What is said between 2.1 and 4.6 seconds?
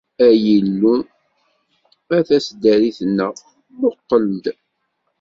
a taseddarit-nneɣ, muqel-d!